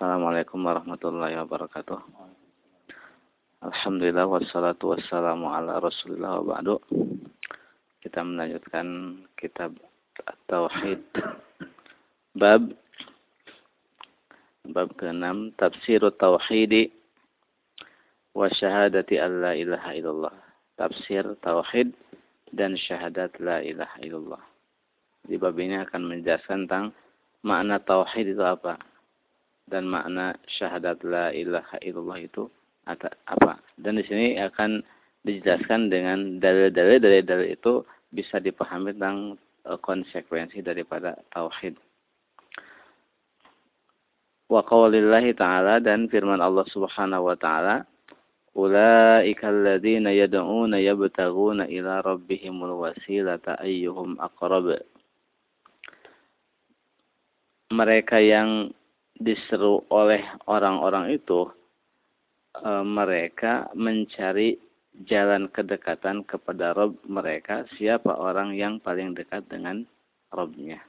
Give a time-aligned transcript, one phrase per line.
[0.00, 2.00] Assalamualaikum warahmatullahi wabarakatuh.
[3.60, 6.80] Alhamdulillah wassalatu wassalamu ala rasulillah wa ba'du.
[8.00, 9.76] Kita melanjutkan kitab
[10.48, 11.04] Tauhid.
[12.32, 12.72] Bab
[14.72, 16.96] Bab ke-6 Tafsir Tauhid
[18.32, 20.36] wa syahadati an la ilaha illallah.
[20.80, 21.92] Tafsir Tauhid
[22.56, 24.40] dan syahadat la ilaha illallah.
[25.28, 26.96] Di bab ini akan menjelaskan tentang
[27.44, 28.80] makna tauhid itu apa
[29.70, 32.50] dan makna syahadat la ilaha illallah itu
[32.90, 33.62] apa.
[33.78, 34.82] Dan di sini akan
[35.22, 41.78] dijelaskan dengan dalil-dalil dari dalil itu bisa dipahami tentang e, konsekuensi daripada tauhid.
[44.50, 47.86] Wa qawlillahi ta'ala dan firman Allah Subhanahu wa taala
[48.50, 54.82] Ulaika alladziina yad'uuna yabtaghuna ila rabbihimul wasilata ayyuhum aqrab.
[57.70, 58.74] Mereka yang
[59.20, 61.52] diseru oleh orang-orang itu
[62.56, 64.56] e, mereka mencari
[65.04, 69.84] jalan kedekatan kepada Rob mereka siapa orang yang paling dekat dengan
[70.32, 70.80] Robnya.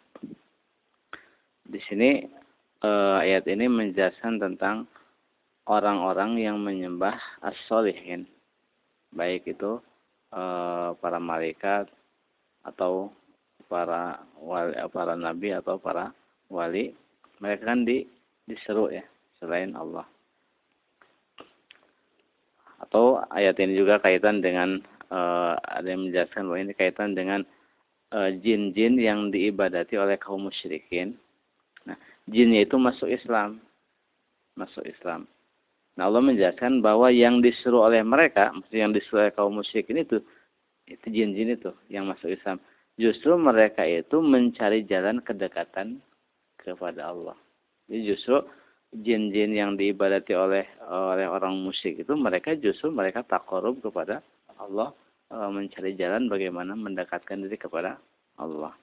[1.68, 2.24] Di sini
[2.80, 4.88] e, ayat ini menjelaskan tentang
[5.68, 8.24] orang-orang yang menyembah as-solihin
[9.12, 9.84] baik itu
[10.32, 10.44] e,
[10.96, 11.92] para malaikat
[12.64, 13.12] atau
[13.68, 16.16] para wali, para nabi atau para
[16.48, 16.96] wali
[17.42, 18.06] mereka kan di
[18.46, 19.04] diseru ya
[19.42, 20.06] selain Allah.
[22.82, 24.82] Atau ayat ini juga kaitan dengan
[25.14, 27.46] uh, ada yang menjelaskan bahwa ini kaitan dengan
[28.12, 31.14] eh, jin-jin uh, yang diibadati oleh kaum musyrikin.
[31.86, 33.62] Nah, jinnya itu masuk Islam.
[34.58, 35.30] Masuk Islam.
[35.96, 40.18] Nah, Allah menjelaskan bahwa yang disuruh oleh mereka, yang disuruh oleh kaum musyrikin itu
[40.90, 42.58] itu jin-jin itu yang masuk Islam.
[43.00, 46.04] Justru mereka itu mencari jalan kedekatan
[46.60, 47.38] kepada Allah.
[47.90, 48.38] Jadi justru
[48.92, 54.20] jin-jin yang diibadati oleh oleh orang musyrik itu mereka justru mereka takarub kepada
[54.60, 54.92] Allah
[55.32, 57.96] e, mencari jalan bagaimana mendekatkan diri kepada
[58.36, 58.76] Allah.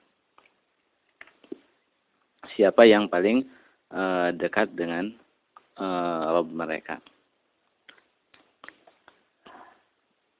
[2.57, 3.45] Siapa yang paling
[3.93, 4.01] e,
[4.33, 5.13] dekat dengan
[5.77, 5.85] e,
[6.33, 6.97] Rob mereka?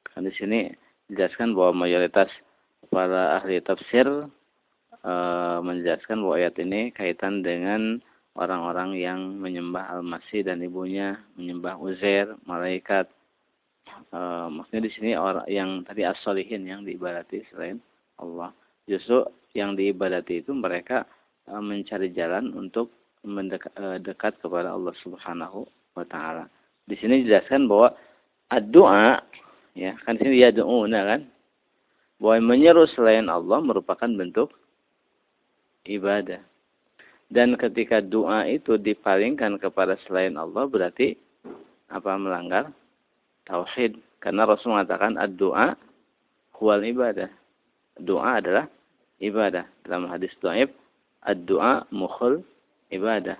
[0.09, 0.73] Kan di sini
[1.13, 2.33] dijelaskan bahwa mayoritas
[2.89, 4.25] para ahli tafsir
[5.05, 5.13] e,
[5.61, 8.01] menjelaskan bahwa ayat ini kaitan dengan
[8.37, 13.09] orang-orang yang menyembah Al-Masih dan ibunya menyembah Uzair, malaikat.
[14.13, 14.19] E,
[14.53, 17.81] maksudnya di sini orang yang tadi as-solihin yang diibadati selain
[18.21, 18.53] Allah.
[18.85, 19.25] Justru
[19.57, 21.09] yang diibadati itu mereka
[21.49, 22.93] e, mencari jalan untuk
[23.25, 25.65] mendekat e, dekat kepada Allah Subhanahu
[25.97, 26.45] wa taala.
[26.85, 27.93] Di sini dijelaskan bahwa
[28.69, 29.21] doa
[29.77, 31.21] ya kan di sini ya doa kan
[32.19, 34.51] bahwa menyeru selain Allah merupakan bentuk
[35.87, 36.43] ibadah.
[37.29, 41.13] Dan ketika doa itu dipalingkan kepada selain Allah berarti
[41.89, 42.73] apa melanggar
[43.45, 44.01] tauhid.
[44.17, 45.77] Karena Rasul mengatakan ad-doa
[46.57, 47.29] huwal ibadah.
[48.01, 48.65] Doa adalah
[49.21, 49.69] ibadah.
[49.85, 50.73] Dalam hadis dhaif
[51.21, 52.41] ad-doa mukhul
[52.89, 53.37] ibadah.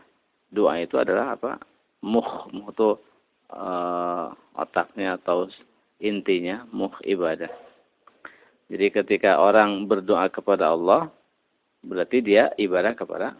[0.54, 1.58] Doa itu adalah apa?
[2.06, 2.90] Mukh, mukh itu
[3.52, 5.50] uh, otaknya atau
[5.98, 7.50] intinya mukh ibadah.
[8.70, 11.10] Jadi ketika orang berdoa kepada Allah
[11.82, 13.34] berarti dia ibadah kepada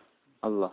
[0.46, 0.72] Allah.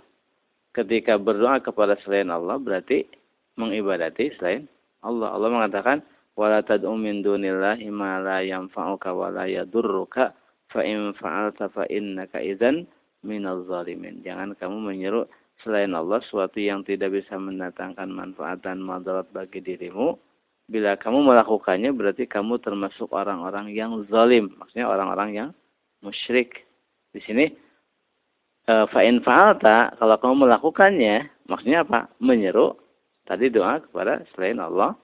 [0.77, 3.09] Ketika berdoa kepada selain Allah berarti
[3.57, 4.69] mengibadati selain
[5.01, 5.33] Allah.
[5.33, 6.05] Allah mengatakan
[6.37, 10.37] wala tad'u min dunillahi ma la yanfa'uka wa la yadurruka
[10.69, 12.85] fa in fa'alta fa innaka idzan
[13.25, 14.21] minaz zalimin.
[14.21, 15.25] Jangan kamu menyeru
[15.65, 20.21] selain Allah sesuatu yang tidak bisa mendatangkan manfaat dan madarat bagi dirimu.
[20.67, 24.53] Bila kamu melakukannya berarti kamu termasuk orang-orang yang zalim.
[24.59, 25.49] Maksudnya orang-orang yang
[26.03, 26.67] musyrik.
[27.15, 27.49] Di sini
[28.67, 32.11] fa'in fa'alta, kalau kamu melakukannya, maksudnya apa?
[32.19, 32.75] Menyeru
[33.27, 34.99] tadi doa kepada selain Allah.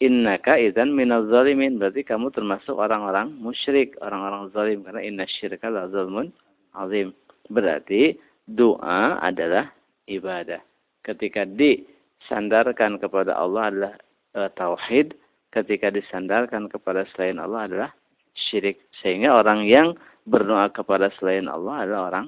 [0.00, 1.80] Innaka idzan minaz zalimin.
[1.80, 6.28] Berarti kamu termasuk orang-orang musyrik, orang-orang zalim karena inna syirka la zulmun
[6.76, 7.16] azim.
[7.48, 9.72] Berarti doa adalah
[10.04, 10.60] ibadah.
[11.00, 13.94] Ketika disandarkan kepada Allah adalah
[14.36, 15.16] e, tauhid,
[15.48, 17.90] ketika disandarkan kepada selain Allah adalah
[18.36, 18.84] syirik.
[19.00, 19.96] Sehingga orang yang
[20.28, 22.26] berdoa kepada selain Allah adalah orang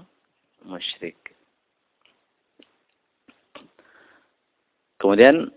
[0.66, 1.16] musyrik.
[4.98, 5.54] Kemudian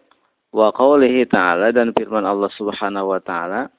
[0.53, 3.71] wa qawlihi ta'ala dan firman Allah Subhanahu wa taala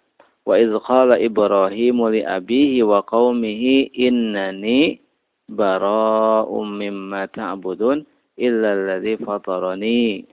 [0.42, 4.98] wa idz qala Ibrahim li abihi wa qaumihi innani
[5.46, 8.02] bara'um mimma ta'budun
[8.40, 10.26] illa alladhi fatarani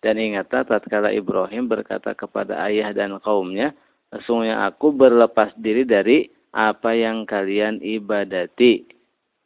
[0.00, 3.76] dan ingatlah tatkala Ibrahim berkata kepada ayah dan kaumnya
[4.08, 8.88] sesungguhnya aku berlepas diri dari apa yang kalian ibadati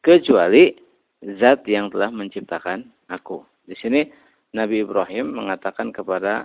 [0.05, 0.77] kecuali
[1.41, 3.41] zat yang telah menciptakan aku.
[3.65, 4.05] Di sini
[4.53, 6.45] Nabi Ibrahim mengatakan kepada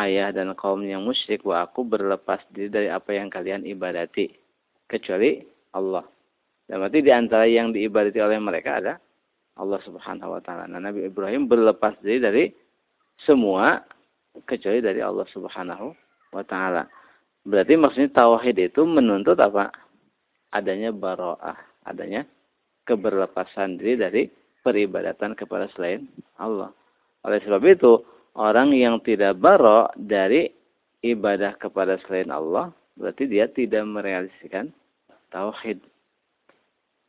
[0.00, 4.32] ayah dan kaum yang musyrik bahwa aku berlepas diri dari apa yang kalian ibadati
[4.88, 5.44] kecuali
[5.76, 6.08] Allah.
[6.64, 8.94] Dan berarti di antara yang diibadati oleh mereka ada
[9.60, 10.64] Allah Subhanahu wa taala.
[10.64, 12.44] Nah, Nabi Ibrahim berlepas diri dari
[13.20, 13.84] semua
[14.48, 15.92] kecuali dari Allah Subhanahu
[16.32, 16.88] wa taala.
[17.44, 19.72] Berarti maksudnya tauhid itu menuntut apa?
[20.52, 22.24] Adanya baroah, adanya
[22.88, 24.22] keberlepasan diri dari
[24.64, 26.08] peribadatan kepada selain
[26.40, 26.72] Allah.
[27.28, 28.00] Oleh sebab itu,
[28.32, 30.48] orang yang tidak baro dari
[31.04, 34.72] ibadah kepada selain Allah, berarti dia tidak merealisasikan
[35.28, 35.78] tauhid.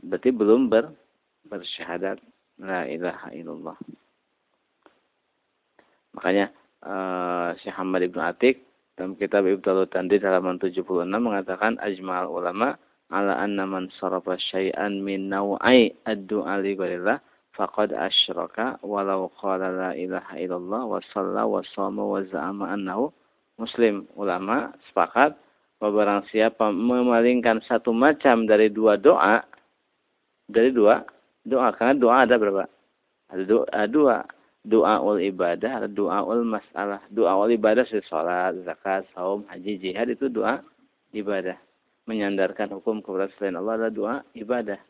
[0.04, 0.92] Berarti belum ber,
[1.48, 2.20] bersyahadat
[2.60, 3.78] la ilaha illallah.
[6.16, 6.52] Makanya
[6.84, 8.56] uh, Syekh Muhammad Ibn Atik
[9.00, 12.76] dalam kitab Ibtalu Tandid halaman 76 mengatakan ajma'al ulama
[13.10, 17.18] ala anna man sarafa syai'an min naw'ai ad-du'a li ghairillah
[17.58, 23.10] faqad asyraka walau qala la ilaha illallah wa shalla wa shama wa za'ama annahu
[23.58, 24.06] muslim.
[24.16, 25.36] Ulama sepakat
[25.82, 29.44] bahwa barang siapa memalingkan satu macam dari dua doa
[30.48, 31.04] dari dua
[31.44, 32.66] doa karena doa ada berapa?
[33.30, 34.18] Ada doa dua
[34.64, 37.04] doa ul ibadah, ada doa ul masalah.
[37.12, 40.60] Doa ul ibadah seperti sholat, zakat, saum, haji, jihad itu doa
[41.16, 41.56] ibadah.
[42.10, 44.82] Menyandarkan hukum kepada selain Allah adalah doa ibadah.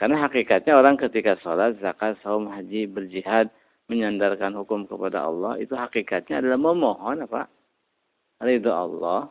[0.00, 3.52] Karena hakikatnya orang ketika sholat, zakat, saum, haji, berjihad,
[3.92, 7.52] menyandarkan hukum kepada Allah, itu hakikatnya adalah memohon apa?
[8.40, 9.28] Ridho Allah,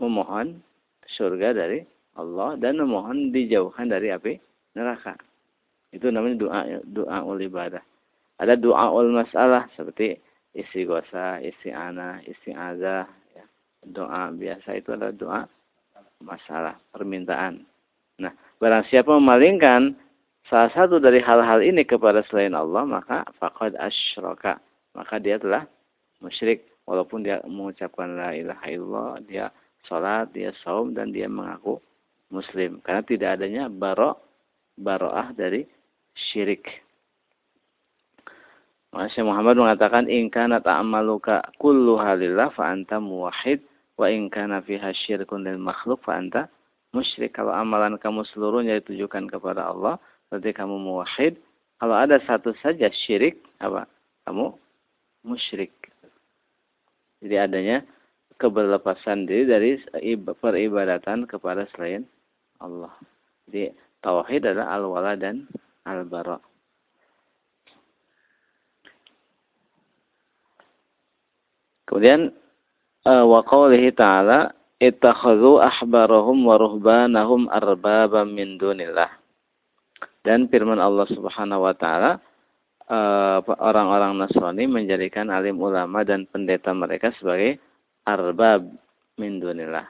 [0.00, 0.64] memohon
[1.04, 1.84] surga dari
[2.16, 4.40] Allah dan memohon dijauhkan dari api
[4.72, 5.18] neraka.
[5.92, 7.82] Itu namanya doa doa ul ibadah.
[8.40, 10.18] Ada doa ul masalah seperti
[10.54, 13.06] isi gosa, isi ana, isi azah.
[13.84, 15.40] Doa biasa itu adalah doa
[16.24, 17.64] masalah, permintaan.
[18.20, 19.92] Nah, barang siapa memalingkan
[20.48, 24.58] salah satu dari hal-hal ini kepada selain Allah, maka faqad asyraka.
[24.96, 25.68] Maka dia telah
[26.24, 26.64] musyrik.
[26.84, 29.48] Walaupun dia mengucapkan la ilaha illallah, dia
[29.88, 31.80] sholat, dia saum, dan dia mengaku
[32.28, 32.80] muslim.
[32.84, 34.20] Karena tidak adanya barok,
[34.76, 35.64] baroah dari
[36.12, 36.84] syirik.
[38.94, 43.58] Masya Muhammad mengatakan in kana ta'amaluka kullu halillah fa anta muwahhid
[43.94, 46.50] wa in kana fiha syirkun lil makhluk fa anta
[46.94, 47.34] musyrik.
[47.34, 49.98] Kalau amalan kamu seluruhnya ditujukan kepada Allah,
[50.30, 51.34] berarti kamu muwahhid.
[51.82, 53.90] Kalau ada satu saja syirik, apa?
[54.24, 54.54] Kamu
[55.26, 55.74] musyrik.
[57.18, 57.82] Jadi adanya
[58.38, 59.70] keberlepasan diri dari
[60.38, 62.06] peribadatan kepada selain
[62.62, 62.94] Allah.
[63.50, 65.48] Jadi tauhid adalah al-wala dan
[65.84, 66.38] al-bara.
[71.84, 72.32] Kemudian
[73.04, 79.08] wa qawlihi ta'ala ittakhadhu ahbarahum wa ruhbanahum arbaba min dunillah.
[80.24, 82.16] Dan firman Allah Subhanahu wa taala
[82.88, 87.60] uh, orang-orang Nasrani menjadikan alim ulama dan pendeta mereka sebagai
[88.08, 88.64] arbab
[89.20, 89.84] min dunillah.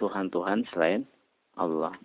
[0.00, 1.04] Tuhan-tuhan selain
[1.56, 1.96] Allah.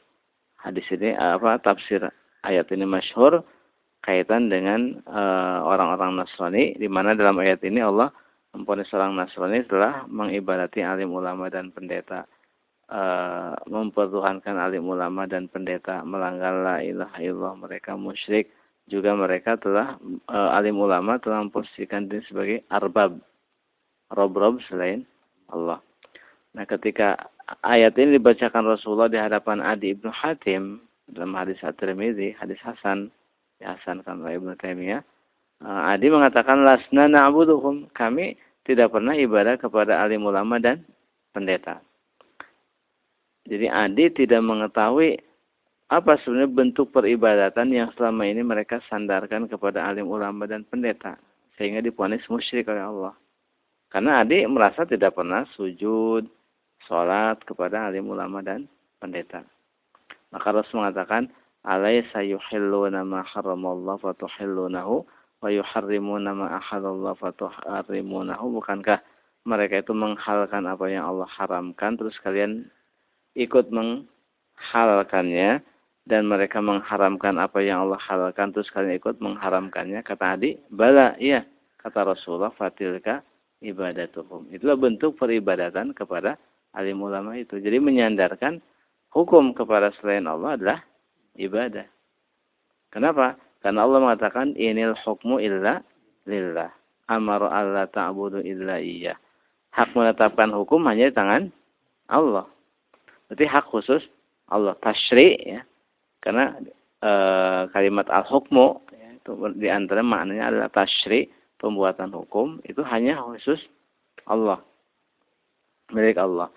[0.60, 2.08] Hadis ini apa tafsir
[2.46, 3.44] ayat ini masyhur
[4.02, 8.10] kaitan dengan eh, orang-orang uh, Nasrani di mana dalam ayat ini Allah
[8.52, 12.28] mempunyai seorang Nasrani telah mengibadati alim ulama dan pendeta
[12.92, 18.52] uh, mempertuhankan alim ulama dan pendeta melanggar la ilaha illallah mereka musyrik
[18.92, 19.96] juga mereka telah
[20.28, 23.16] uh, alim ulama telah memposisikan diri sebagai arbab
[24.12, 25.08] rob-rob selain
[25.48, 25.80] Allah.
[26.52, 27.32] Nah, ketika
[27.64, 33.12] ayat ini dibacakan Rasulullah di hadapan Adi ibnu Hatim, dalam hadis At-Tirmidzi, hadis Hasan,
[33.60, 35.04] dihasankan oleh Ibnu Taimiyah.
[35.62, 37.92] Uh, Adi mengatakan lasna na'buduhum.
[37.94, 38.34] Kami
[38.66, 40.86] tidak pernah ibadah kepada alim ulama dan
[41.34, 41.82] pendeta.
[43.48, 45.18] Jadi Adi tidak mengetahui
[45.92, 51.18] apa sebenarnya bentuk peribadatan yang selama ini mereka sandarkan kepada alim ulama dan pendeta
[51.58, 53.14] sehingga diponis musyrik oleh Allah.
[53.92, 56.24] Karena Adi merasa tidak pernah sujud,
[56.88, 58.70] sholat kepada alim ulama dan
[59.02, 59.44] pendeta.
[60.32, 61.28] Maka Rasul mengatakan,
[61.68, 65.04] "Alaysa yuhilluna ma haramallahu fa tuhillunahu
[65.42, 69.02] wa yuharrimuna ma ahallallahu fa tuharrimunahu?" Bukankah
[69.44, 72.70] mereka itu menghalalkan apa yang Allah haramkan terus kalian
[73.34, 75.66] ikut menghalalkannya
[76.06, 81.42] dan mereka mengharamkan apa yang Allah halalkan terus kalian ikut mengharamkannya kata Adi bala iya
[81.82, 83.26] kata Rasulullah fatilka
[83.66, 86.38] ibadatuhum itulah bentuk peribadatan kepada
[86.78, 88.62] alim ulama itu jadi menyandarkan
[89.12, 90.80] hukum kepada selain Allah adalah
[91.36, 91.86] ibadah.
[92.92, 93.36] Kenapa?
[93.62, 95.86] Karena Allah mengatakan inil hukmu illa
[96.26, 96.70] lillah.
[97.10, 99.18] Amar Allah ta'budu illa iya.
[99.72, 101.44] Hak menetapkan hukum hanya di tangan
[102.10, 102.48] Allah.
[103.30, 104.04] Berarti hak khusus
[104.50, 104.76] Allah.
[104.82, 105.62] Tashri ya.
[106.22, 106.58] Karena
[107.02, 107.12] e,
[107.74, 111.28] kalimat al-hukmu ya, itu di antara maknanya adalah tasyri
[111.58, 113.62] pembuatan hukum itu hanya khusus
[114.30, 114.62] Allah
[115.94, 116.50] milik Allah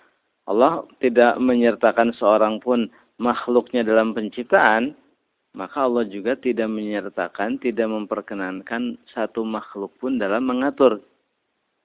[0.44, 4.92] Allah tidak menyertakan seorang pun makhluknya dalam penciptaan
[5.54, 11.00] maka Allah juga tidak menyertakan tidak memperkenankan satu makhluk pun dalam mengatur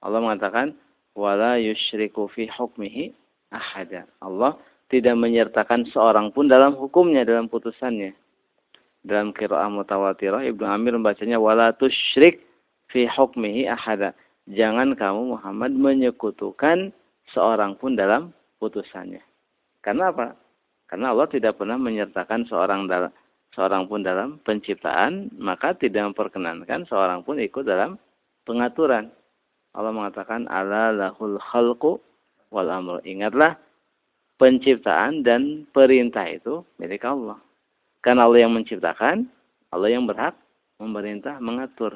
[0.02, 0.74] Allah mengatakan
[1.14, 3.14] wala yusyriku fi hukmihi
[3.54, 4.58] ahada Allah
[4.90, 8.12] tidak menyertakan seorang pun dalam hukumnya dalam putusannya
[9.00, 12.44] dalam qiraah mutawatirah Ibnu Amir membacanya wala tusyrik
[12.92, 14.12] fi hukmihi ahada.
[14.50, 16.90] Jangan kamu Muhammad menyekutukan
[17.30, 19.22] seorang pun dalam putusannya.
[19.80, 20.34] Karena apa?
[20.90, 23.14] Karena Allah tidak pernah menyertakan seorang dalam
[23.54, 27.98] seorang pun dalam penciptaan, maka tidak memperkenankan seorang pun ikut dalam
[28.46, 29.10] pengaturan.
[29.74, 31.98] Allah mengatakan ala lahul khalqu
[32.50, 32.98] wal amr.
[33.06, 33.54] Ingatlah
[34.38, 37.38] penciptaan dan perintah itu milik Allah.
[38.00, 39.28] Karena Allah yang menciptakan,
[39.70, 40.34] Allah yang berhak
[40.80, 41.92] memerintah, mengatur.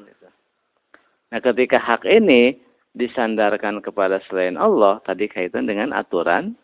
[1.32, 2.60] Nah, ketika hak ini
[2.94, 6.54] disandarkan kepada selain Allah, tadi kaitan dengan aturan,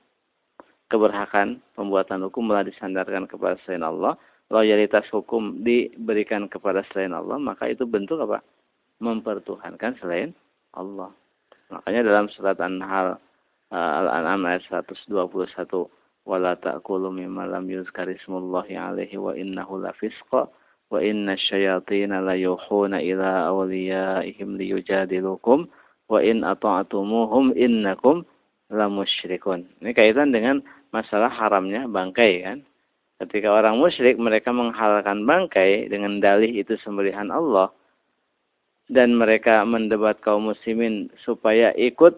[0.92, 4.14] keberhakan pembuatan hukum malah disandarkan kepada selain Allah,
[4.50, 8.42] loyalitas hukum diberikan kepada selain Allah, maka itu bentuk apa?
[8.98, 10.34] Mempertuhankan selain
[10.74, 11.14] Allah.
[11.70, 13.16] Makanya dalam surat An-Nahl
[13.70, 15.06] uh, Al-An'am ayat 121
[16.26, 20.50] wala ta'kulu mimma lam yuzkar alaihi wa innahu lafisqa
[20.90, 25.70] wa inna syayatina la yuhuna ila awliyaihim liyujadilukum
[26.10, 28.26] wa in ata'tumuhum innakum
[28.70, 29.66] lamusyrikun.
[29.78, 32.58] Ini kaitan dengan masalah haramnya bangkai kan.
[33.20, 37.68] Ketika orang musyrik mereka menghalalkan bangkai dengan dalih itu sembelihan Allah
[38.88, 42.16] dan mereka mendebat kaum muslimin supaya ikut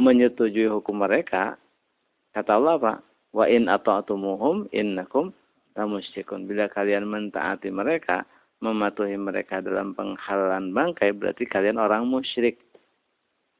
[0.00, 1.60] menyetujui hukum mereka,
[2.32, 2.94] kata Allah apa?
[3.36, 5.30] Wa in ata'tumuhum innakum
[5.76, 6.48] lamusyrikun.
[6.48, 8.24] Bila kalian mentaati mereka,
[8.64, 12.58] mematuhi mereka dalam penghalalan bangkai, berarti kalian orang musyrik.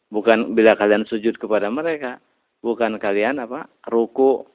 [0.09, 2.19] Bukan bila kalian sujud kepada mereka,
[2.65, 3.69] bukan kalian apa?
[3.91, 4.49] ruku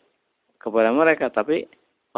[0.60, 1.70] kepada mereka, tapi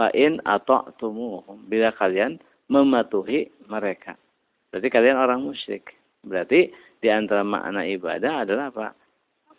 [0.01, 1.69] wa in ata'tumuhum.
[1.69, 4.17] Bila kalian mematuhi mereka.
[4.73, 5.93] Berarti kalian orang musyrik.
[6.25, 8.87] Berarti di antara makna ibadah adalah apa?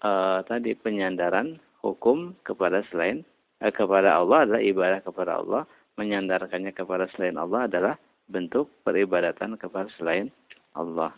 [0.03, 0.11] E,
[0.51, 3.23] tadi penyandaran hukum kepada selain
[3.63, 5.63] Eh, kepada Allah adalah ibadah kepada Allah,
[5.95, 7.95] menyandarkannya kepada selain Allah adalah
[8.27, 10.35] bentuk peribadatan kepada selain
[10.75, 11.15] Allah.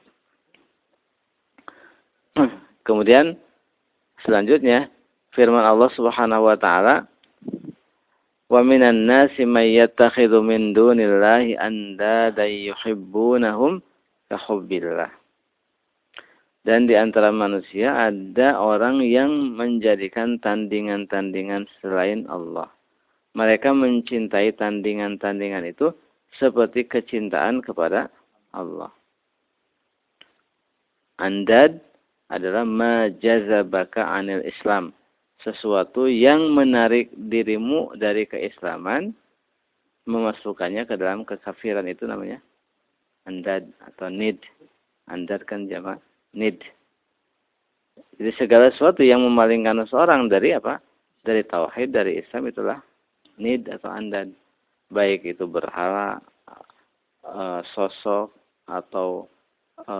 [2.87, 3.41] Kemudian
[4.29, 4.93] selanjutnya
[5.33, 7.09] firman Allah Subhanahu wa taala
[8.55, 13.83] Wa minan nasi may yattakhidhu min dunillahi andada yuhibbunahum
[14.31, 15.11] ka hubbillah.
[16.63, 22.71] Dan di antara manusia ada orang yang menjadikan tandingan-tandingan selain Allah.
[23.35, 25.91] Mereka mencintai tandingan-tandingan itu
[26.39, 28.07] seperti kecintaan kepada
[28.55, 28.95] Allah.
[31.19, 31.83] Andad
[32.31, 34.95] adalah majazabaka anil Islam.
[35.45, 39.13] Sesuatu yang menarik dirimu dari keislaman,
[40.09, 42.41] memasukkannya ke dalam kekafiran itu namanya
[43.29, 44.41] andad atau nid.
[45.09, 46.01] Andad kan jamaah
[46.33, 46.61] nid.
[48.17, 50.81] Jadi segala sesuatu yang memalingkan seorang dari apa?
[51.25, 52.79] Dari tauhid, dari Islam itulah
[53.41, 54.33] nid atau andan.
[54.93, 56.21] Baik itu berhala,
[57.25, 58.31] e, sosok,
[58.69, 59.27] atau
[59.81, 59.97] e,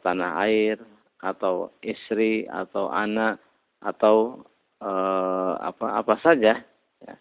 [0.00, 0.80] tanah air,
[1.20, 3.38] atau istri, atau anak,
[3.84, 4.42] atau
[5.58, 6.60] apa apa saja.
[7.00, 7.14] Ya.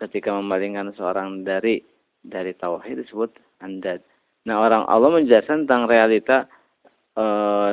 [0.00, 1.84] Ketika memalingkan seorang dari
[2.26, 3.30] dari tauhid disebut
[3.62, 4.02] andad.
[4.46, 6.46] Nah orang Allah menjelaskan tentang realita
[7.16, 7.24] e,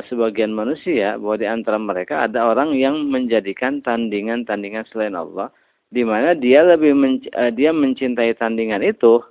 [0.09, 5.53] sebagian manusia bahwa di antara mereka ada orang yang menjadikan tandingan-tandingan selain Allah
[5.93, 9.21] di mana dia lebih men, e, dia mencintai tandingan itu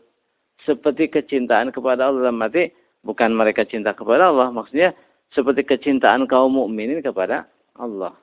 [0.62, 2.71] seperti kecintaan kepada Allah dalam arti
[3.02, 4.94] bukan mereka cinta kepada Allah maksudnya
[5.35, 8.14] seperti kecintaan kaum mukminin kepada Allah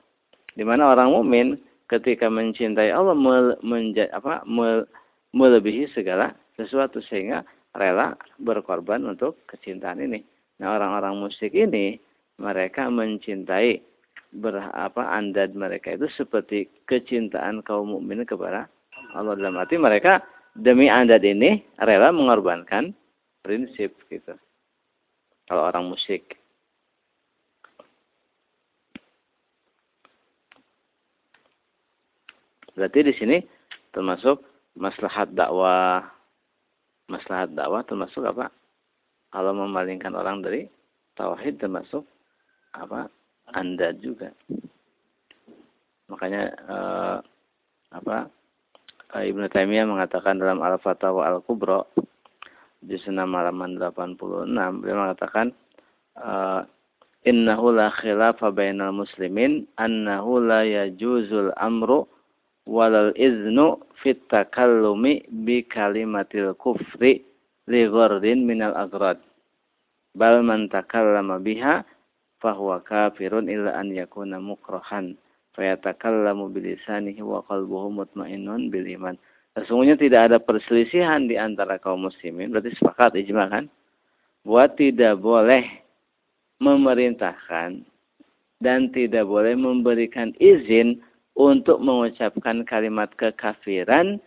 [0.54, 1.58] di mana orang mukmin
[1.90, 4.86] ketika mencintai Allah mel, menja, apa, mel,
[5.34, 7.42] melebihi segala sesuatu sehingga
[7.74, 10.22] rela berkorban untuk kecintaan ini
[10.60, 11.96] Nah orang-orang musyrik ini
[12.36, 13.80] mereka mencintai
[14.30, 18.70] berapa andad mereka itu seperti kecintaan kaum mukmin kepada
[19.16, 20.22] Allah dalam arti mereka
[20.54, 22.94] demi andad ini rela mengorbankan
[23.42, 24.36] prinsip gitu.
[25.50, 26.39] Kalau orang musyrik.
[32.80, 33.36] Berarti di sini
[33.92, 34.40] termasuk
[34.80, 36.00] maslahat dakwah.
[37.12, 38.48] Maslahat dakwah termasuk apa?
[39.30, 40.66] kalau memalingkan orang dari
[41.14, 42.02] tauhid termasuk
[42.74, 43.06] apa
[43.54, 44.30] anda juga
[46.10, 47.18] makanya eh,
[47.94, 48.16] apa
[49.18, 51.86] eh, Ibnu Taimiyah mengatakan dalam Al-Fatawa Al-Kubra
[52.80, 54.48] di halaman 86
[54.80, 55.52] beliau mengatakan
[56.16, 56.64] uh,
[57.28, 62.08] innahu la khilafa bainal muslimin annahu la yajuzul amru
[62.70, 67.26] walal iznu fit takallumi bi kalimatil kufri
[67.66, 69.18] li ghardin minal agrad.
[70.14, 71.82] Bal man takallama biha
[72.38, 75.18] fahuwa kafirun illa an yakuna mukrahan
[75.58, 79.18] fayatakallamu bilisanihi wa qalbuhu mutmainnun bil iman.
[79.58, 83.66] Sesungguhnya tidak ada perselisihan di antara kaum muslimin, berarti sepakat ijma kan?
[84.46, 85.66] Buat tidak boleh
[86.62, 87.82] memerintahkan
[88.62, 91.02] dan tidak boleh memberikan izin
[91.40, 94.20] untuk mengucapkan kalimat kekafiran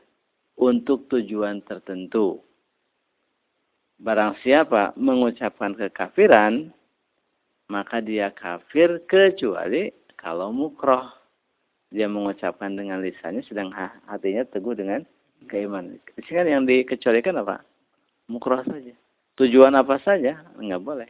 [0.58, 2.41] untuk tujuan tertentu.
[4.01, 6.74] Barang siapa mengucapkan kekafiran,
[7.70, 11.05] maka dia kafir kecuali kalau mukroh
[11.93, 13.70] dia mengucapkan dengan lisannya sedang
[14.10, 15.05] hatinya teguh dengan
[15.46, 16.01] keimanan.
[16.25, 17.62] Sehingga yang dikecualikan apa?
[18.25, 18.98] Mukroh saja.
[19.38, 20.41] Tujuan apa saja?
[20.58, 21.10] Enggak boleh.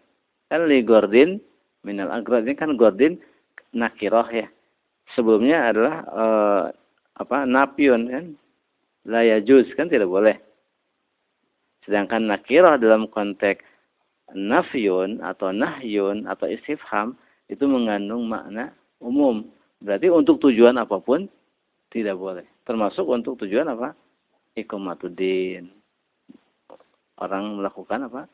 [0.51, 1.39] Kan li gordin
[1.88, 3.15] minal agrad ini kan gordin
[3.72, 4.51] nakiroh ya.
[5.12, 6.63] Sebelumnya adalah uh,
[7.19, 8.25] apa napion kan
[9.03, 10.39] layajuz kan tidak boleh.
[11.83, 13.62] Sedangkan nakiroh dalam konteks
[14.31, 17.19] nafyun atau nahyun atau istifham
[17.51, 18.72] itu mengandung makna
[19.03, 19.43] umum
[19.83, 21.27] Berarti untuk tujuan apa pun
[21.91, 22.48] tidak boleh.
[22.63, 23.91] Termasuk untuk tujuan apa?
[24.55, 25.67] Ikomatuddin.
[27.19, 28.31] Orang melakukan apa?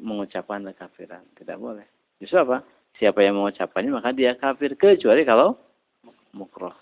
[0.00, 1.20] Mengucapkan kekafiran.
[1.36, 1.84] Tidak boleh.
[2.16, 2.64] Justru apa?
[2.96, 4.72] Siapa yang mengucapkannya maka dia kafir.
[4.74, 5.60] Kecuali kalau
[6.34, 6.74] mukroh.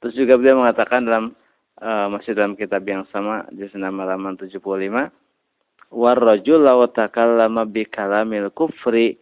[0.00, 1.32] Terus juga beliau mengatakan dalam
[1.80, 4.60] uh, masih dalam kitab yang sama di senama halaman 75
[5.94, 9.16] warrajul law takallama bi kalamil kufri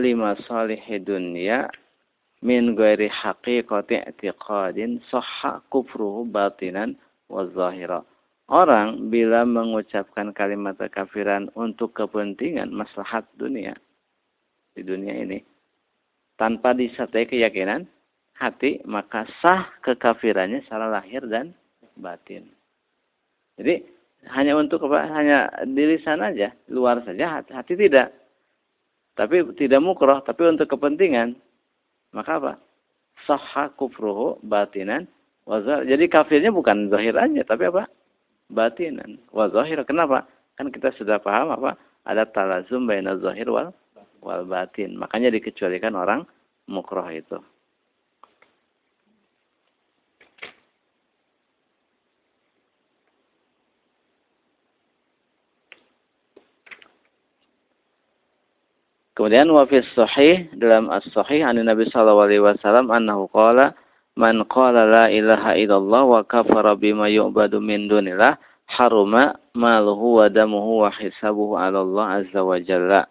[0.00, 1.68] lima salihi dunya
[2.44, 6.98] min ghairi haqiqati i'tiqadin sahha kufruhu batinan
[7.30, 8.04] wa zahira.
[8.46, 13.74] Orang bila mengucapkan kalimat kekafiran untuk kepentingan maslahat dunia
[14.76, 15.42] di dunia ini
[16.38, 17.88] tanpa disertai keyakinan
[18.36, 21.56] hati maka sah kekafirannya secara lahir dan
[21.96, 22.48] batin.
[23.56, 23.84] Jadi
[24.32, 25.08] hanya untuk apa?
[25.12, 28.12] Hanya diri sana aja, luar saja hati, hati tidak.
[29.16, 31.36] Tapi tidak mukroh, tapi untuk kepentingan
[32.12, 32.52] maka apa?
[33.24, 35.08] Sahha kufruhu batinan
[35.48, 35.88] wazahir.
[35.88, 37.88] Jadi kafirnya bukan zahir aja, tapi apa?
[38.52, 39.16] Batinan.
[39.32, 39.80] Wazahir.
[39.88, 40.28] Kenapa?
[40.60, 41.80] Kan kita sudah paham apa?
[42.06, 43.72] Ada talazum baina zahir wal
[44.20, 44.94] wal batin.
[45.00, 46.28] Makanya dikecualikan orang
[46.68, 47.40] mukroh itu.
[59.16, 63.72] Kemudian wafis sahih dalam as-sahih an Nabi sallallahu alaihi wasallam annahu qala
[64.12, 68.36] man qala la ilaha illallah wa kafara bima yu'badu min dunillah
[68.68, 73.08] haruma maluhu wa damuhu wa hisabuhu 'ala Allah azza wa jalla.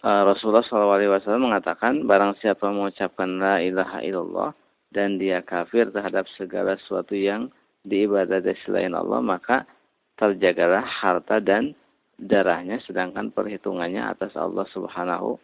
[0.00, 4.56] Uh, Rasulullah sallallahu alaihi wasallam mengatakan barang siapa mengucapkan la ilaha illallah
[4.96, 7.52] dan dia kafir terhadap segala sesuatu yang
[7.84, 9.68] diibadati selain Allah maka
[10.16, 11.76] terjagalah harta dan
[12.18, 15.36] darahnya sedangkan perhitungannya atas Allah Subhanahu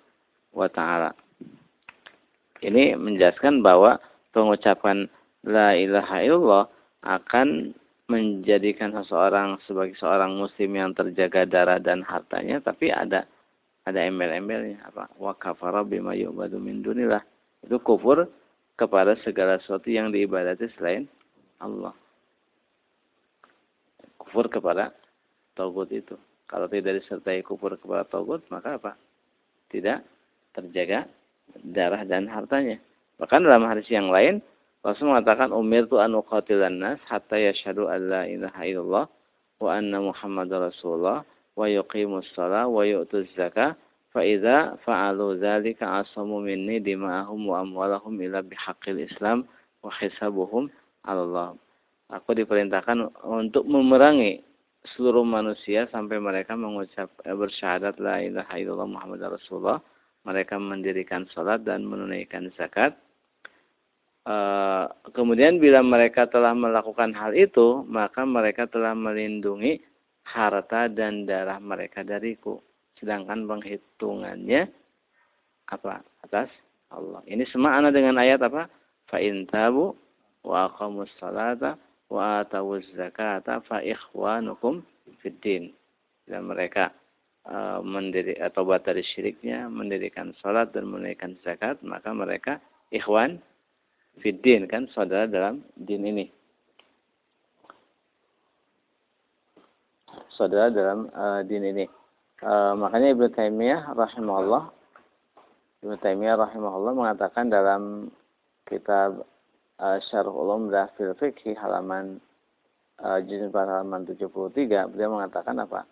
[0.54, 1.14] wa taala.
[2.60, 3.98] Ini menjelaskan bahwa
[4.36, 5.08] pengucapan
[5.48, 6.64] la ilaha illallah
[7.00, 7.72] akan
[8.10, 13.24] menjadikan seseorang sebagai seorang muslim yang terjaga darah dan hartanya tapi ada
[13.88, 14.82] ada embel-embelnya.
[14.92, 15.08] Apa?
[15.16, 17.22] Wa kafara bima yu'badu min dunillah.
[17.64, 18.28] Itu kufur
[18.76, 21.08] kepada segala sesuatu yang diibadati selain
[21.62, 21.96] Allah.
[24.20, 24.92] Kufur kepada
[25.56, 26.16] tauhid itu
[26.50, 28.98] kalau tidak disertai kufur kepada Togut, maka apa?
[29.70, 30.02] Tidak
[30.50, 31.06] terjaga
[31.62, 32.82] darah dan hartanya.
[33.22, 34.42] Bahkan dalam hadis yang lain,
[34.82, 39.06] Rasul mengatakan, Umir tu anu qatilan nas hatta yashadu an la ilaha illallah
[39.62, 41.22] wa anna Muhammad Rasulullah
[41.54, 43.78] wa yuqimus salah wa yu'tuz zakah
[44.10, 49.46] fa'alu dzalika asamu minni dima'ahum wa amwalahum ila bihaqqil Islam
[49.86, 50.66] wa hisabuhum
[51.06, 51.54] Allah.
[52.10, 54.42] Aku diperintahkan untuk memerangi
[54.96, 59.80] seluruh manusia sampai mereka mengucap eh, bersyahadat la ilaha illallah Muhammad Rasulullah.
[60.20, 62.92] Mereka mendirikan salat dan menunaikan zakat.
[64.20, 64.36] E,
[65.16, 69.80] kemudian bila mereka telah melakukan hal itu maka mereka telah melindungi
[70.28, 72.60] harta dan darah mereka dariku.
[73.00, 74.68] Sedangkan penghitungannya
[75.72, 76.04] apa?
[76.20, 76.52] Atas
[76.92, 77.24] Allah.
[77.24, 78.68] Ini semakna dengan ayat apa?
[79.08, 79.96] Fa in tabu
[80.44, 84.82] wa aqamus salata wa atawuz zakata fa ikhwanukum
[85.22, 85.70] fiddin.
[86.26, 86.90] Dan mereka
[87.46, 92.58] uh, mendiri atau buat dari syiriknya, mendirikan salat dan menunaikan zakat, maka mereka
[92.90, 93.38] ikhwan
[94.20, 96.26] fiddin kan saudara dalam din ini.
[100.40, 101.84] bersaudara dalam uh, din ini.
[102.40, 104.72] Uh, makanya Ibnu Taimiyah rahimahullah
[105.84, 108.08] Ibnu Taimiyah rahimahullah mengatakan dalam
[108.64, 109.28] kitab
[109.80, 112.20] Syarh Ulum Fil Fiqh halaman
[113.00, 115.88] uh, juz halaman 73 beliau mengatakan apa?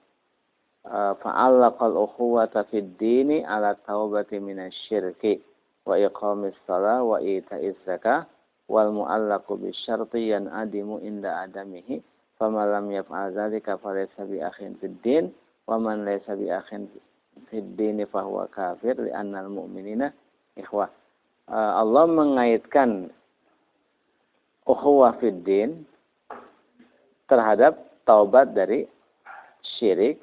[0.85, 5.41] Uh, Fa'allaqal ukhuwata fid dini ala taubati minasyirki
[5.89, 8.29] wa iqamis salah wa ita'iz zakah
[8.69, 12.05] wal mu'allaqu bisyarti yan adimu inda adamihi
[12.37, 15.33] faman lam yaf'al dzalika falaysa bi akhin fid din
[15.65, 16.93] wa man laysa bi akhin
[17.49, 20.13] fid din fa huwa kafir li annal mu'minina
[20.61, 20.93] ikhwah.
[21.49, 23.09] Allah mengaitkan
[24.69, 25.89] ukhuwah fid din
[27.25, 28.85] terhadap taubat dari
[29.81, 30.21] syirik,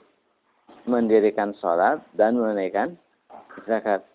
[0.85, 2.93] mendirikan sholat dan menunaikan
[3.65, 4.05] zakat.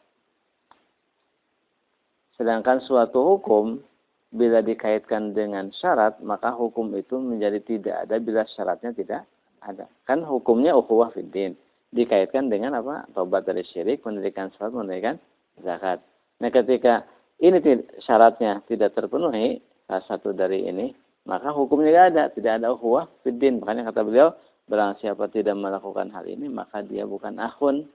[2.38, 3.82] Sedangkan suatu hukum
[4.30, 9.26] bila dikaitkan dengan syarat, maka hukum itu menjadi tidak ada bila syaratnya tidak
[9.60, 9.90] ada.
[10.06, 11.58] Kan hukumnya ukhuwah fiddin.
[11.90, 13.10] Dikaitkan dengan apa?
[13.10, 15.18] Tobat dari syirik, mendirikan salat, mendirikan
[15.58, 15.98] zakat.
[16.38, 17.02] Nah ketika
[17.42, 17.58] ini
[18.06, 19.58] syaratnya tidak terpenuhi,
[19.90, 20.94] salah satu dari ini,
[21.26, 22.24] maka hukumnya tidak ada.
[22.30, 23.58] Tidak ada ukhuwah fiddin.
[23.58, 24.30] Makanya kata beliau,
[24.70, 27.90] barang siapa tidak melakukan hal ini, maka dia bukan akhun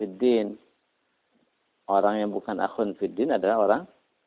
[0.00, 0.56] fiddin.
[1.84, 3.82] Orang yang bukan akhun fiddin adalah orang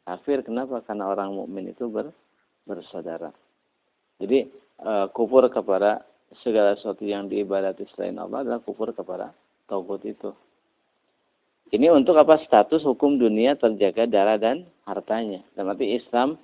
[0.08, 2.16] kafir kenapa karena orang mukmin itu ber,
[2.64, 3.36] bersaudara
[4.24, 4.48] jadi
[4.80, 6.08] e, kufur kepada
[6.40, 9.36] segala sesuatu yang diibadati selain Allah adalah kufur kepada
[9.68, 10.32] taubat itu
[11.76, 16.40] ini untuk apa status hukum dunia terjaga darah dan hartanya dan arti Islam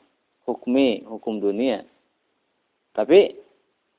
[0.45, 1.83] hukmi hukum dunia
[2.93, 3.35] tapi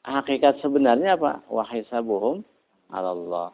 [0.05, 2.45] hakikat sebenarnya apa wahai sabuhum
[2.93, 3.51] Allah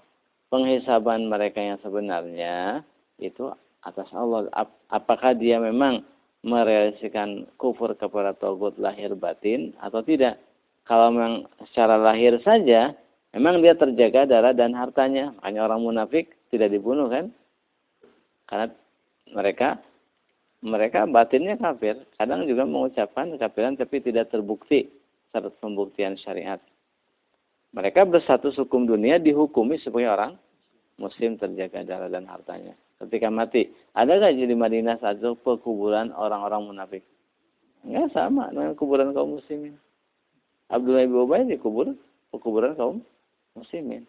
[0.50, 2.82] penghisaban mereka yang sebenarnya
[3.22, 3.48] itu
[3.86, 4.50] atas Allah.
[4.90, 6.04] Apakah dia memang
[6.44, 10.36] merealisasikan kufur kepada togut lahir batin atau tidak?
[10.84, 12.92] Kalau memang secara lahir saja,
[13.32, 15.32] memang dia terjaga darah dan hartanya.
[15.46, 17.30] Hanya orang munafik tidak dibunuh kan?
[18.50, 18.66] Karena
[19.30, 19.78] mereka
[20.60, 21.96] mereka batinnya kafir.
[22.20, 24.88] Kadang juga mengucapkan kekafiran tapi tidak terbukti
[25.32, 26.60] syarat pembuktian syariat.
[27.70, 30.32] Mereka bersatu hukum dunia dihukumi sebagai orang
[30.98, 33.72] muslim terjaga darah dan hartanya ketika mati.
[33.96, 37.02] Ada nggak di Madinah saat itu pekuburan orang-orang munafik?
[37.80, 39.78] Enggak sama dengan kuburan kaum muslimin.
[40.68, 41.96] Abdullah bin Ubay dikubur
[42.28, 43.00] pekuburan kaum
[43.56, 44.04] muslimin.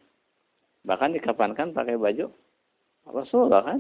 [0.84, 2.28] Bahkan dikapankan pakai baju
[3.08, 3.80] Rasulullah kan?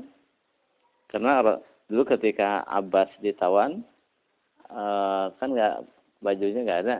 [1.11, 1.59] Karena
[1.91, 3.83] dulu ketika Abbas ditawan,
[4.71, 5.83] eh, kan nggak
[6.23, 6.97] bajunya nggak ada,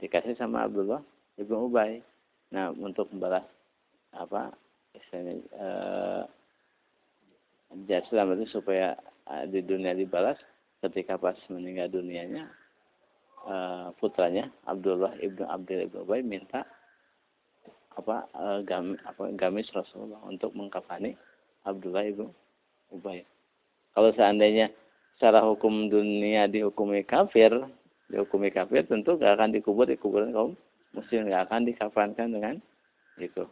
[0.00, 1.04] dikasih sama Abdullah
[1.36, 2.00] ibnu Ubay.
[2.56, 3.44] Nah untuk membalas
[4.16, 4.48] apa
[4.96, 6.22] istilahnya eh,
[7.84, 8.94] Jaslam itu supaya
[9.26, 10.38] uh, di dunia dibalas
[10.84, 12.46] ketika pas meninggal dunianya
[13.48, 16.62] uh, putranya Abdullah ibnu Abdul ibnu Ubay minta
[17.94, 21.18] apa uh, gam, apa gamis Rasulullah untuk mengkafani
[21.66, 22.30] Abdullah ibnu
[22.94, 23.26] Ubay.
[23.94, 24.74] Kalau seandainya
[25.14, 27.54] secara hukum dunia dihukumi kafir,
[28.10, 30.52] dihukumi kafir tentu gak akan dikubur di kuburan kaum
[30.92, 32.54] muslim, gak akan dikafankan dengan
[33.22, 33.46] itu.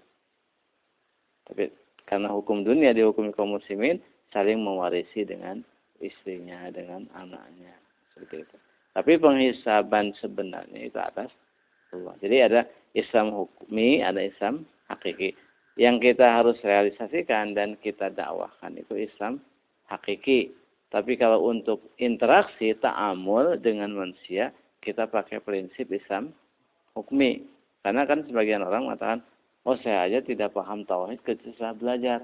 [1.46, 1.70] Tapi
[2.04, 4.02] karena hukum dunia dihukumi kaum muslimin,
[4.34, 5.62] saling mewarisi dengan
[6.02, 7.78] istrinya, dengan anaknya.
[8.12, 8.56] Seperti itu.
[8.92, 11.30] Tapi penghisaban sebenarnya itu atas
[11.94, 12.12] Allah.
[12.20, 12.60] Jadi ada
[12.92, 15.32] Islam hukmi, ada Islam hakiki.
[15.80, 19.40] Yang kita harus realisasikan dan kita dakwahkan itu Islam
[19.92, 20.52] hakiki.
[20.88, 26.32] Tapi kalau untuk interaksi, ta'amul dengan manusia, kita pakai prinsip Islam
[26.92, 27.48] hukmi.
[27.80, 29.20] Karena kan sebagian orang mengatakan,
[29.64, 32.20] oh saya aja tidak paham tauhid ketika belajar.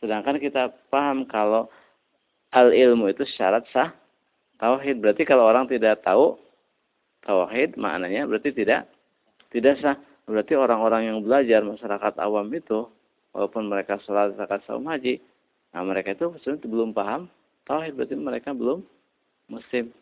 [0.00, 1.68] Sedangkan kita paham kalau
[2.50, 3.92] al ilmu itu syarat sah
[4.58, 4.98] tauhid.
[4.98, 6.40] Berarti kalau orang tidak tahu
[7.24, 8.88] tauhid maknanya berarti tidak
[9.52, 9.96] tidak sah.
[10.24, 12.86] Berarti orang-orang yang belajar masyarakat awam itu
[13.34, 15.18] walaupun mereka sholat zakat saum haji,
[15.70, 17.22] nah mereka itu sebenarnya belum paham
[17.66, 18.82] tauhid berarti mereka belum
[19.46, 19.94] muslim.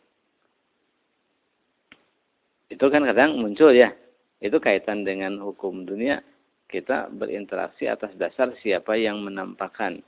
[2.68, 3.92] Itu kan kadang muncul ya.
[4.38, 6.20] Itu kaitan dengan hukum dunia
[6.68, 10.04] kita berinteraksi atas dasar siapa yang menampakkan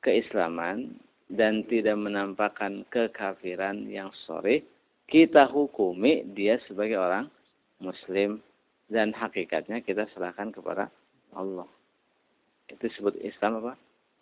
[0.00, 0.96] keislaman
[1.28, 4.64] dan tidak menampakkan kekafiran yang sore,
[5.06, 7.28] kita hukumi dia sebagai orang
[7.78, 8.40] muslim
[8.88, 10.88] dan hakikatnya kita serahkan kepada
[11.36, 11.68] Allah.
[12.66, 13.76] Itu disebut Islam apa?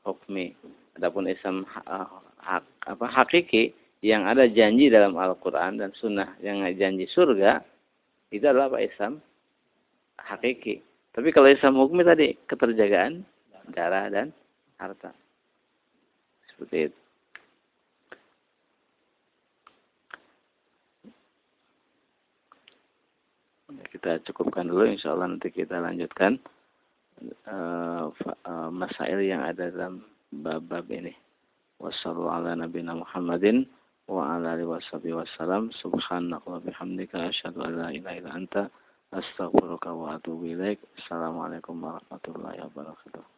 [0.07, 0.55] Hukmi.
[0.99, 3.71] Adapun Islam hak, apa hakiki
[4.03, 7.63] yang ada janji dalam Al-Qur'an dan sunnah yang janji surga
[8.31, 9.23] itu adalah apa Islam
[10.19, 10.83] hakiki.
[11.15, 13.23] Tapi kalau Islam hukum tadi keterjagaan
[13.75, 14.31] darah dan
[14.79, 15.11] harta.
[16.51, 16.99] Seperti itu.
[23.99, 24.87] kita cukupkan dulu.
[24.87, 26.39] Insya Allah nanti kita lanjutkan
[27.47, 28.11] uh,
[28.45, 31.15] uh, masail yang ada dalam bab-bab ini.
[31.79, 33.67] Wassalamualaikum Muhammadin
[34.11, 35.71] wa ala alihi wasallam.
[35.79, 38.63] Subhanaka wa bihamdika asyhadu an la ilaha illa anta
[39.15, 40.83] astaghfiruka wa atubu ilaik.
[40.99, 43.38] Assalamualaikum warahmatullahi wabarakatuh.